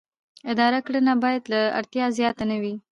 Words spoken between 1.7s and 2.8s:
اړتیا زیاته نه وي.